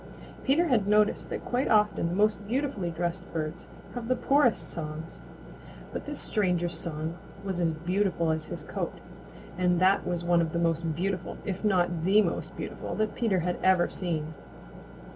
Peter 0.45 0.65
had 0.67 0.87
noticed 0.87 1.29
that 1.29 1.45
quite 1.45 1.67
often 1.67 2.07
the 2.09 2.15
most 2.15 2.47
beautifully 2.47 2.89
dressed 2.89 3.23
birds 3.31 3.67
have 3.93 4.07
the 4.07 4.15
poorest 4.15 4.67
songs. 4.71 5.21
But 5.93 6.07
this 6.07 6.17
stranger's 6.17 6.75
song 6.75 7.19
was 7.43 7.61
as 7.61 7.71
beautiful 7.73 8.31
as 8.31 8.47
his 8.47 8.63
coat, 8.63 8.95
and 9.59 9.79
that 9.79 10.03
was 10.07 10.23
one 10.23 10.41
of 10.41 10.53
the 10.53 10.57
most 10.57 10.95
beautiful, 10.95 11.37
if 11.45 11.63
not 11.63 12.03
the 12.03 12.23
most 12.23 12.57
beautiful, 12.57 12.95
that 12.95 13.13
Peter 13.13 13.43
ever 13.61 13.85
had 13.85 13.93
seen. 13.93 14.33